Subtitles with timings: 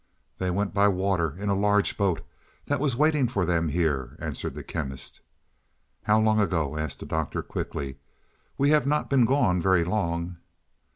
[0.39, 2.25] "They went by water, in a large boat
[2.65, 5.21] that was waiting for them here," answered the Chemist.
[6.05, 7.99] "How long ago?" asked the Doctor quickly.
[8.57, 10.37] "We have not been gone very long."